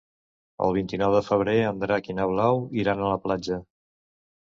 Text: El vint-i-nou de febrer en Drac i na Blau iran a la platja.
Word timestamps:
El 0.67 0.73
vint-i-nou 0.77 1.13
de 1.17 1.21
febrer 1.27 1.55
en 1.67 1.83
Drac 1.85 2.11
i 2.15 2.19
na 2.23 2.29
Blau 2.35 2.65
iran 2.85 3.07
a 3.07 3.15
la 3.15 3.25
platja. 3.29 3.65